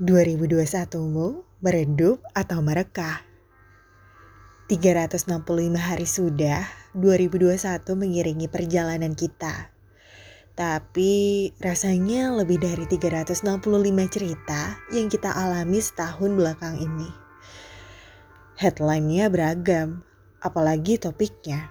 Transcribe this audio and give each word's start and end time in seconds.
2021mu 0.00 1.44
meredup 1.60 2.24
atau 2.32 2.64
merekah? 2.64 3.20
365 4.72 5.28
hari 5.76 6.08
sudah 6.08 6.64
2021 6.96 7.84
mengiringi 8.00 8.48
perjalanan 8.48 9.12
kita. 9.12 9.68
Tapi 10.56 11.52
rasanya 11.60 12.32
lebih 12.32 12.64
dari 12.64 12.88
365 12.88 13.44
cerita 14.08 14.80
yang 14.88 15.12
kita 15.12 15.36
alami 15.36 15.84
setahun 15.84 16.32
belakang 16.32 16.80
ini. 16.80 17.12
Headline-nya 18.56 19.28
beragam, 19.28 20.00
apalagi 20.40 20.96
topiknya. 20.96 21.68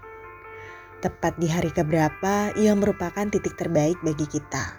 Tepat 1.01 1.33
di 1.41 1.49
hari 1.49 1.73
keberapa 1.73 2.53
yang 2.53 2.77
merupakan 2.77 3.25
titik 3.25 3.57
terbaik 3.57 3.97
bagi 4.05 4.29
kita 4.29 4.78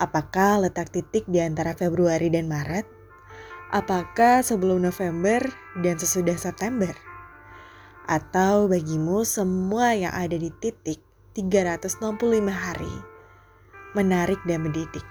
Apakah 0.00 0.64
letak 0.64 0.88
titik 0.88 1.28
di 1.28 1.44
antara 1.44 1.76
Februari 1.76 2.32
dan 2.32 2.48
Maret? 2.48 2.88
Apakah 3.68 4.40
sebelum 4.40 4.80
November 4.80 5.44
dan 5.84 6.00
sesudah 6.00 6.40
September? 6.40 6.88
Atau 8.08 8.72
bagimu 8.72 9.28
semua 9.28 9.92
yang 9.92 10.16
ada 10.16 10.40
di 10.40 10.48
titik 10.56 11.04
365 11.36 12.00
hari 12.48 12.96
menarik 13.92 14.40
dan 14.48 14.64
mendidik? 14.64 15.04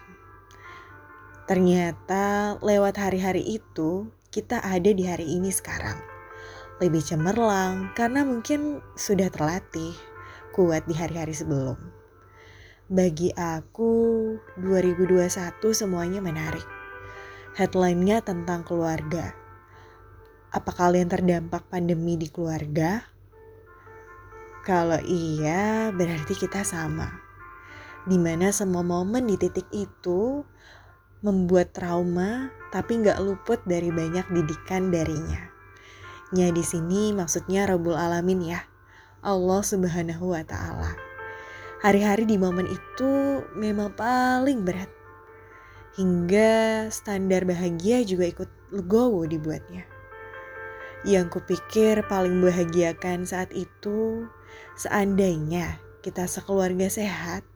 Ternyata 1.45 2.57
lewat 2.57 2.97
hari-hari 2.97 3.45
itu 3.45 4.09
kita 4.33 4.57
ada 4.57 4.89
di 4.89 5.05
hari 5.05 5.37
ini 5.37 5.53
sekarang. 5.53 6.01
Lebih 6.81 7.05
cemerlang 7.05 7.93
karena 7.93 8.25
mungkin 8.25 8.81
sudah 8.97 9.29
terlatih 9.29 9.93
kuat 10.57 10.81
di 10.89 10.97
hari-hari 10.97 11.37
sebelum. 11.37 11.98
Bagi 12.89 13.29
aku, 13.37 13.93
2021 14.57 15.29
semuanya 15.77 16.25
menarik. 16.25 16.65
Headline-nya 17.53 18.25
tentang 18.25 18.65
keluarga. 18.65 19.29
Apa 20.49 20.73
kalian 20.73 21.05
terdampak 21.05 21.69
pandemi 21.69 22.17
di 22.17 22.33
keluarga? 22.33 23.05
Kalau 24.65 24.97
iya, 25.05 25.93
berarti 25.93 26.33
kita 26.33 26.65
sama. 26.65 27.13
Di 28.09 28.17
mana 28.17 28.49
semua 28.49 28.81
momen 28.81 29.29
di 29.29 29.37
titik 29.37 29.69
itu 29.69 30.41
membuat 31.21 31.77
trauma, 31.77 32.49
tapi 32.73 33.05
nggak 33.05 33.21
luput 33.21 33.61
dari 33.69 33.93
banyak 33.93 34.33
didikan 34.33 34.89
darinya. 34.89 35.45
Nya 36.33 36.49
di 36.49 36.65
sini 36.65 37.13
maksudnya 37.13 37.69
Rabbul 37.69 37.93
Alamin 37.93 38.49
ya, 38.49 38.65
Allah 39.21 39.61
Subhanahu 39.61 40.33
wa 40.33 40.41
Ta'ala. 40.41 41.08
Hari-hari 41.79 42.27
di 42.27 42.35
momen 42.35 42.67
itu 42.67 43.39
memang 43.55 43.95
paling 43.95 44.67
berat. 44.67 44.91
Hingga 45.95 46.91
standar 46.91 47.47
bahagia 47.47 48.03
juga 48.03 48.27
ikut 48.27 48.51
legowo 48.75 49.23
dibuatnya. 49.23 49.87
Yang 51.07 51.39
kupikir 51.39 52.03
paling 52.11 52.43
bahagiakan 52.43 53.23
saat 53.23 53.55
itu, 53.55 54.27
seandainya 54.75 55.79
kita 56.03 56.27
sekeluarga 56.27 56.91
sehat, 56.91 57.47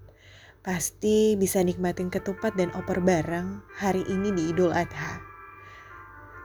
pasti 0.64 1.36
bisa 1.36 1.60
nikmatin 1.60 2.08
ketupat 2.08 2.56
dan 2.56 2.72
opor 2.80 3.04
bareng 3.04 3.60
hari 3.76 4.08
ini 4.08 4.32
di 4.32 4.56
Idul 4.56 4.72
Adha. 4.72 5.20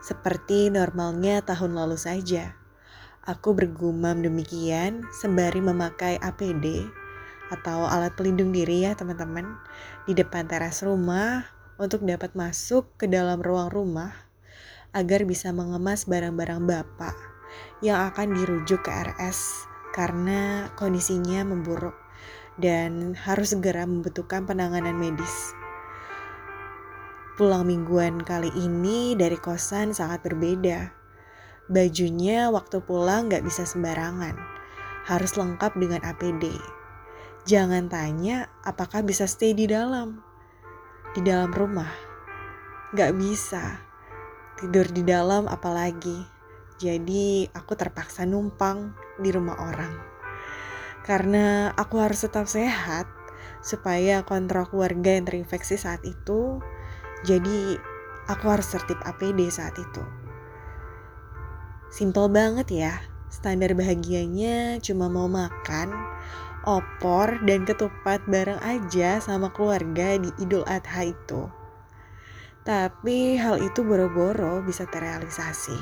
Seperti 0.02 0.74
normalnya 0.74 1.46
tahun 1.46 1.78
lalu 1.78 1.94
saja, 1.94 2.58
aku 3.22 3.54
bergumam 3.54 4.18
demikian 4.18 5.06
sembari 5.14 5.62
memakai 5.62 6.18
APD 6.18 6.97
atau 7.48 7.88
alat 7.88 8.12
pelindung 8.12 8.52
diri 8.52 8.84
ya 8.84 8.92
teman-teman 8.92 9.56
di 10.04 10.12
depan 10.12 10.44
teras 10.44 10.84
rumah 10.84 11.48
untuk 11.80 12.05
dapat 12.05 12.34
masuk 12.36 12.90
ke 13.00 13.08
dalam 13.08 13.40
ruang 13.40 13.72
rumah 13.72 14.12
agar 14.92 15.24
bisa 15.24 15.55
mengemas 15.55 16.05
barang-barang 16.05 16.64
bapak 16.67 17.17
yang 17.80 18.08
akan 18.12 18.34
dirujuk 18.34 18.84
ke 18.84 18.90
RS 18.90 19.68
karena 19.95 20.68
kondisinya 20.77 21.46
memburuk 21.46 21.96
dan 22.58 23.14
harus 23.14 23.55
segera 23.55 23.86
membutuhkan 23.86 24.44
penanganan 24.44 24.98
medis. 24.98 25.55
Pulang 27.39 27.70
mingguan 27.70 28.18
kali 28.27 28.50
ini 28.58 29.14
dari 29.14 29.39
kosan 29.39 29.94
sangat 29.94 30.27
berbeda. 30.27 30.90
Bajunya 31.70 32.50
waktu 32.50 32.83
pulang 32.83 33.30
gak 33.30 33.46
bisa 33.46 33.62
sembarangan, 33.62 34.34
harus 35.06 35.39
lengkap 35.39 35.78
dengan 35.78 36.02
APD 36.02 36.77
Jangan 37.44 37.86
tanya 37.86 38.50
apakah 38.66 39.04
bisa 39.06 39.28
stay 39.30 39.54
di 39.54 39.70
dalam. 39.70 40.18
Di 41.14 41.22
dalam 41.22 41.54
rumah. 41.54 41.90
Gak 42.96 43.14
bisa. 43.14 43.78
Tidur 44.58 44.88
di 44.90 45.06
dalam 45.06 45.46
apalagi. 45.46 46.24
Jadi 46.78 47.46
aku 47.54 47.74
terpaksa 47.78 48.26
numpang 48.26 48.94
di 49.18 49.30
rumah 49.30 49.58
orang. 49.58 49.94
Karena 51.06 51.74
aku 51.74 51.98
harus 52.02 52.22
tetap 52.26 52.46
sehat 52.46 53.06
supaya 53.62 54.22
kontrol 54.22 54.66
keluarga 54.70 55.18
yang 55.18 55.26
terinfeksi 55.26 55.78
saat 55.78 56.02
itu. 56.06 56.62
Jadi 57.26 57.78
aku 58.30 58.44
harus 58.46 58.68
tertib 58.70 59.00
APD 59.02 59.50
saat 59.50 59.74
itu. 59.74 60.05
Simple 61.88 62.28
banget 62.28 62.68
ya, 62.68 62.94
standar 63.32 63.72
bahagianya 63.72 64.76
cuma 64.84 65.08
mau 65.08 65.26
makan, 65.26 65.88
opor 66.68 67.40
dan 67.48 67.64
ketupat 67.64 68.20
bareng 68.29 68.61
aja 68.61 69.24
sama 69.24 69.48
keluarga 69.56 70.20
di 70.20 70.29
Idul 70.36 70.68
Adha 70.68 71.08
itu. 71.08 71.48
Tapi 72.68 73.40
hal 73.40 73.64
itu 73.64 73.80
boro-boro 73.80 74.61
bisa 74.61 74.84
terrealisasi 74.84 75.80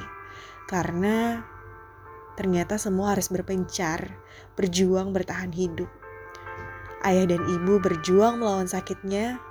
karena 0.70 1.42
ternyata 2.38 2.78
semua 2.78 3.19
harus 3.19 3.26
berpencar, 3.26 4.14
berjuang 4.54 5.10
bertahan 5.10 5.50
hidup. 5.50 5.91
Ayah 7.03 7.26
dan 7.26 7.42
ibu 7.50 7.82
berjuang 7.82 8.38
melawan 8.38 8.70
sakitnya, 8.70 9.42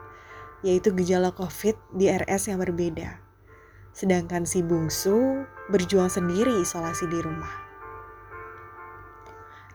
yaitu 0.63 0.95
gejala 0.95 1.35
COVID 1.35 1.75
di 1.99 2.07
RS 2.07 2.55
yang 2.55 2.63
berbeda. 2.63 3.19
Sedangkan 3.91 4.47
si 4.47 4.63
bungsu 4.63 5.43
berjuang 5.67 6.07
sendiri 6.07 6.63
isolasi 6.63 7.11
di 7.11 7.19
rumah 7.19 7.64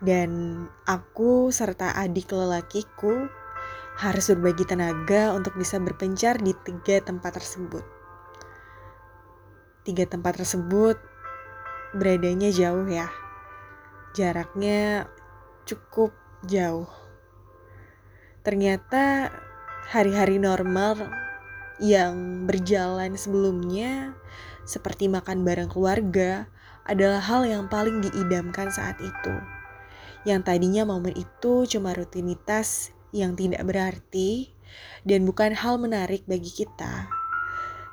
dan 0.00 0.64
aku 0.88 1.52
serta 1.52 1.92
adik 1.92 2.32
lelakiku 2.32 3.28
harus 4.00 4.32
berbagi 4.32 4.64
tenaga 4.64 5.36
untuk 5.36 5.60
bisa 5.60 5.76
berpencar 5.76 6.40
di 6.40 6.56
tiga 6.64 7.04
tempat 7.04 7.36
tersebut. 7.36 7.84
Tiga 9.84 10.08
tempat 10.08 10.40
tersebut 10.40 10.96
beradanya 11.92 12.48
jauh 12.48 12.88
ya. 12.88 13.12
Jaraknya 14.16 15.04
cukup 15.68 16.16
jauh. 16.48 16.88
Ternyata 18.40 19.28
hari-hari 19.92 20.40
normal 20.40 20.96
yang 21.76 22.48
berjalan 22.48 23.20
sebelumnya 23.20 24.16
seperti 24.64 25.12
makan 25.12 25.44
bareng 25.44 25.68
keluarga 25.68 26.48
adalah 26.88 27.20
hal 27.20 27.44
yang 27.44 27.68
paling 27.68 28.00
diidamkan 28.00 28.72
saat 28.72 28.96
itu 29.00 29.59
yang 30.28 30.44
tadinya 30.44 30.84
momen 30.84 31.16
itu 31.16 31.64
cuma 31.64 31.96
rutinitas 31.96 32.92
yang 33.10 33.34
tidak 33.34 33.64
berarti 33.66 34.52
dan 35.02 35.24
bukan 35.24 35.56
hal 35.56 35.80
menarik 35.80 36.22
bagi 36.28 36.52
kita, 36.52 37.08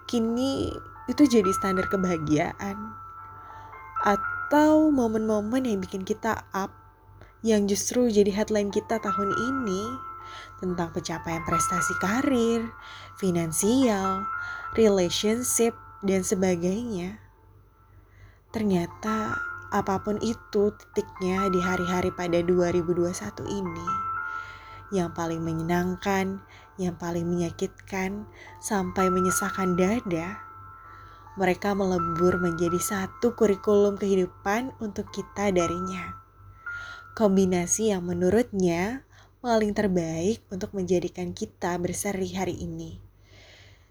kini 0.05 0.69
itu 1.07 1.23
jadi 1.23 1.49
standar 1.55 1.87
kebahagiaan. 1.87 2.77
Atau 4.03 4.93
momen-momen 4.93 5.63
yang 5.66 5.79
bikin 5.81 6.03
kita 6.03 6.45
up, 6.51 6.71
yang 7.41 7.66
justru 7.66 8.11
jadi 8.11 8.29
headline 8.29 8.69
kita 8.69 8.99
tahun 8.99 9.31
ini 9.31 9.83
tentang 10.59 10.91
pencapaian 10.91 11.43
prestasi 11.47 11.93
karir, 12.03 12.67
finansial, 13.16 14.28
relationship, 14.75 15.73
dan 16.03 16.22
sebagainya. 16.22 17.17
Ternyata 18.52 19.37
apa 19.72 19.99
pun 19.99 20.16
itu 20.23 20.72
titiknya 20.72 21.52
di 21.52 21.59
hari-hari 21.59 22.11
pada 22.16 22.40
2021 22.40 23.11
ini. 23.52 23.90
Yang 24.96 25.09
paling 25.19 25.41
menyenangkan, 25.43 26.40
yang 26.79 26.96
paling 26.96 27.28
menyakitkan, 27.28 28.23
sampai 28.64 29.11
menyesakkan 29.11 29.75
dada, 29.75 30.40
mereka 31.35 31.75
melebur 31.75 32.40
menjadi 32.40 32.79
satu 32.79 33.35
kurikulum 33.35 33.99
kehidupan 33.99 34.73
untuk 34.79 35.11
kita 35.11 35.52
darinya. 35.52 36.17
Kombinasi 37.14 37.91
yang 37.91 38.08
menurutnya 38.08 39.03
paling 39.43 39.75
terbaik 39.75 40.41
untuk 40.49 40.73
menjadikan 40.73 41.35
kita 41.35 41.78
berseri 41.78 42.34
hari 42.34 42.55
ini. 42.58 42.97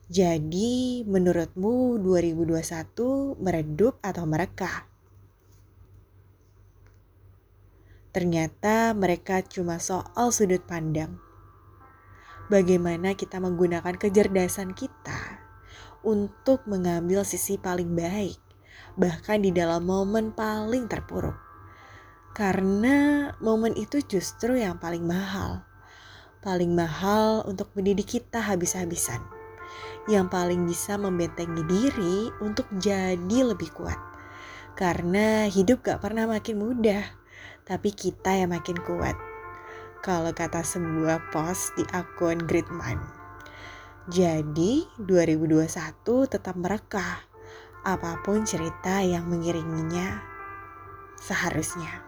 Jadi, 0.07 1.03
menurutmu 1.03 1.99
2021 1.99 3.35
meredup 3.43 3.99
atau 4.03 4.23
merekah? 4.23 4.96
Ternyata 8.17 8.97
mereka 8.97 9.45
cuma 9.45 9.77
soal 9.77 10.33
sudut 10.33 10.65
pandang. 10.65 11.21
Bagaimana 12.49 13.13
kita 13.13 13.37
menggunakan 13.45 13.93
kecerdasan 13.93 14.73
kita 14.73 15.45
untuk 16.01 16.65
mengambil 16.65 17.29
sisi 17.29 17.61
paling 17.61 17.93
baik, 17.93 18.41
bahkan 18.97 19.45
di 19.45 19.53
dalam 19.53 19.85
momen 19.85 20.33
paling 20.33 20.89
terpuruk. 20.89 21.37
Karena 22.33 23.29
momen 23.45 23.77
itu 23.77 24.01
justru 24.01 24.57
yang 24.57 24.81
paling 24.81 25.05
mahal. 25.05 25.61
Paling 26.41 26.73
mahal 26.73 27.45
untuk 27.45 27.69
mendidik 27.77 28.17
kita 28.17 28.41
habis-habisan. 28.41 29.21
Yang 30.09 30.33
paling 30.33 30.65
bisa 30.65 30.97
membentengi 30.97 31.61
diri 31.69 32.33
untuk 32.41 32.65
jadi 32.81 33.45
lebih 33.45 33.77
kuat. 33.77 34.01
Karena 34.73 35.45
hidup 35.53 35.85
gak 35.85 36.01
pernah 36.01 36.25
makin 36.25 36.65
mudah, 36.65 37.16
tapi 37.67 37.91
kita 37.91 38.31
yang 38.39 38.55
makin 38.55 38.79
kuat. 38.79 39.19
Kalau 40.07 40.31
kata 40.31 40.63
sebuah 40.63 41.35
post 41.35 41.75
di 41.75 41.83
akun 41.91 42.47
Gridman. 42.47 43.03
Jadi 44.07 44.87
2021 45.03 45.67
tetap 46.31 46.55
merekah 46.55 47.27
apa 47.83 48.23
pun 48.23 48.47
cerita 48.47 49.03
yang 49.03 49.27
mengiringinya 49.27 50.23
seharusnya. 51.19 52.06